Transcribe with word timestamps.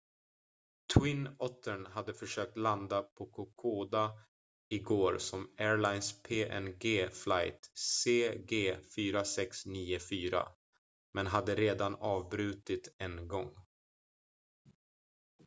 twin 0.93 1.35
ottern 1.39 1.85
hade 1.85 2.13
försökt 2.13 2.57
landa 2.57 3.01
på 3.01 3.25
kokoda 3.25 4.11
igår 4.69 5.17
som 5.17 5.49
airlines 5.57 6.23
png 6.23 7.09
flight 7.13 7.71
cg 7.73 8.75
4694 8.95 10.47
men 11.13 11.27
hade 11.27 11.55
redan 11.55 11.95
avbrutit 11.95 12.95
en 12.97 13.27
gång 13.27 13.55